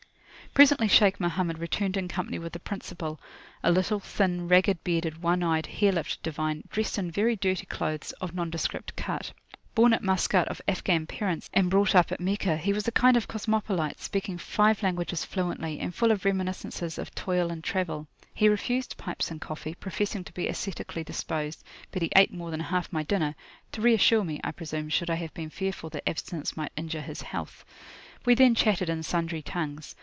Presently 0.53 0.89
Shaykh 0.89 1.17
Mohammed 1.17 1.59
returned 1.59 1.95
in 1.95 2.09
company 2.09 2.37
with 2.37 2.51
the 2.51 2.59
principal, 2.59 3.21
a 3.63 3.71
little, 3.71 4.01
thin, 4.01 4.49
ragged 4.49 4.83
bearded, 4.83 5.21
one 5.23 5.43
eyed, 5.43 5.65
hare 5.65 5.93
lipped 5.93 6.21
divine, 6.23 6.65
dressed 6.69 6.97
in 6.97 7.09
very 7.09 7.37
dirty 7.37 7.65
clothes, 7.67 8.11
of 8.19 8.33
nondescript 8.35 8.97
cut. 8.97 9.31
Born 9.75 9.93
at 9.93 10.03
Maskat 10.03 10.49
of 10.49 10.61
Afghan 10.67 11.07
parents, 11.07 11.49
and 11.53 11.69
brought 11.69 11.95
up 11.95 12.11
at 12.11 12.19
Meccah, 12.19 12.57
he 12.57 12.73
was 12.73 12.85
a 12.85 12.91
kind 12.91 13.15
of 13.15 13.29
cosmopolite, 13.29 14.01
speaking 14.01 14.37
five 14.37 14.83
languages 14.83 15.23
fluently, 15.23 15.79
and 15.79 15.95
full 15.95 16.11
of 16.11 16.25
reminiscences 16.25 16.97
of 16.97 17.15
toil 17.15 17.49
and 17.49 17.63
travel. 17.63 18.05
He 18.33 18.49
refused 18.49 18.97
pipes 18.97 19.31
and 19.31 19.39
coffee, 19.39 19.75
professing 19.75 20.25
to 20.25 20.33
be 20.33 20.49
ascetically 20.49 21.05
disposed: 21.05 21.63
but 21.93 22.01
he 22.01 22.11
ate 22.13 22.33
more 22.33 22.51
than 22.51 22.59
half 22.59 22.91
my 22.91 23.03
dinner, 23.03 23.35
to 23.71 23.79
reassure 23.79 24.25
me, 24.25 24.41
I 24.43 24.51
presume, 24.51 24.89
should 24.89 25.09
I 25.09 25.15
have 25.15 25.33
been 25.33 25.49
fearful 25.49 25.89
that 25.91 26.09
abstinence 26.09 26.57
might 26.57 26.73
injure 26.75 26.99
his 27.01 27.21
health. 27.21 27.63
We 28.25 28.35
then 28.35 28.53
chatted 28.53 28.89
in 28.89 29.03
sundry 29.03 29.41
tongues. 29.41 29.95